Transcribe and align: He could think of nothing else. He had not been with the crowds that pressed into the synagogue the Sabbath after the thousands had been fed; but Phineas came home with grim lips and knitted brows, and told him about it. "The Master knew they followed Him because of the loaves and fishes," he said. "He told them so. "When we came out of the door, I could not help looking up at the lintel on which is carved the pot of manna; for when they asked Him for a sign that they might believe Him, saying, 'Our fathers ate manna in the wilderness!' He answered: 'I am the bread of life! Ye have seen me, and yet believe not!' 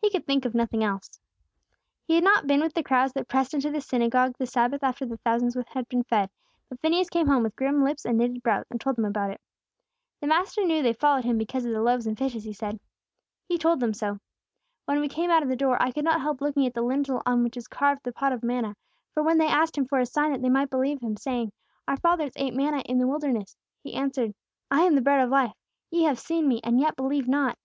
He 0.00 0.08
could 0.08 0.24
think 0.26 0.46
of 0.46 0.54
nothing 0.54 0.82
else. 0.82 1.20
He 2.06 2.14
had 2.14 2.24
not 2.24 2.46
been 2.46 2.60
with 2.62 2.72
the 2.72 2.82
crowds 2.82 3.12
that 3.12 3.28
pressed 3.28 3.52
into 3.52 3.68
the 3.70 3.82
synagogue 3.82 4.34
the 4.38 4.46
Sabbath 4.46 4.82
after 4.82 5.04
the 5.04 5.18
thousands 5.18 5.58
had 5.74 5.86
been 5.90 6.04
fed; 6.04 6.30
but 6.70 6.80
Phineas 6.80 7.10
came 7.10 7.26
home 7.26 7.42
with 7.42 7.54
grim 7.54 7.84
lips 7.84 8.06
and 8.06 8.16
knitted 8.16 8.42
brows, 8.42 8.64
and 8.70 8.80
told 8.80 8.96
him 8.96 9.04
about 9.04 9.30
it. 9.30 9.42
"The 10.22 10.26
Master 10.26 10.64
knew 10.64 10.82
they 10.82 10.94
followed 10.94 11.24
Him 11.26 11.36
because 11.36 11.66
of 11.66 11.72
the 11.72 11.82
loaves 11.82 12.06
and 12.06 12.16
fishes," 12.16 12.44
he 12.44 12.52
said. 12.54 12.80
"He 13.46 13.58
told 13.58 13.80
them 13.80 13.92
so. 13.92 14.20
"When 14.86 15.00
we 15.00 15.06
came 15.10 15.28
out 15.30 15.42
of 15.42 15.50
the 15.50 15.54
door, 15.54 15.76
I 15.82 15.92
could 15.92 16.02
not 16.06 16.22
help 16.22 16.40
looking 16.40 16.62
up 16.64 16.68
at 16.70 16.74
the 16.74 16.80
lintel 16.80 17.20
on 17.26 17.42
which 17.44 17.58
is 17.58 17.68
carved 17.68 18.04
the 18.04 18.12
pot 18.14 18.32
of 18.32 18.42
manna; 18.42 18.74
for 19.12 19.22
when 19.22 19.36
they 19.36 19.48
asked 19.48 19.76
Him 19.76 19.84
for 19.84 19.98
a 19.98 20.06
sign 20.06 20.32
that 20.32 20.40
they 20.40 20.48
might 20.48 20.70
believe 20.70 21.02
Him, 21.02 21.18
saying, 21.18 21.52
'Our 21.86 21.98
fathers 21.98 22.32
ate 22.36 22.54
manna 22.54 22.78
in 22.86 22.96
the 22.96 23.06
wilderness!' 23.06 23.54
He 23.84 23.92
answered: 23.92 24.34
'I 24.70 24.80
am 24.84 24.94
the 24.94 25.02
bread 25.02 25.22
of 25.22 25.28
life! 25.28 25.52
Ye 25.90 26.04
have 26.04 26.18
seen 26.18 26.48
me, 26.48 26.62
and 26.64 26.80
yet 26.80 26.96
believe 26.96 27.28
not!' 27.28 27.58